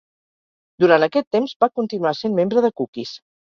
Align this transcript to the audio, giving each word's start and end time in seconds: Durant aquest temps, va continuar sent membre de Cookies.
Durant 0.83 1.05
aquest 1.09 1.29
temps, 1.37 1.55
va 1.67 1.71
continuar 1.83 2.17
sent 2.23 2.41
membre 2.43 2.69
de 2.69 2.77
Cookies. 2.83 3.17